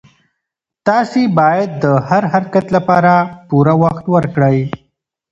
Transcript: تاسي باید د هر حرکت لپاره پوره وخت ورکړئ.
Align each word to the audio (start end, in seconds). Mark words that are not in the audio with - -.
تاسي 0.87 1.23
باید 1.39 1.69
د 1.83 1.85
هر 2.07 2.23
حرکت 2.33 2.65
لپاره 2.75 3.13
پوره 3.47 3.73
وخت 3.83 4.05
ورکړئ. 4.15 4.59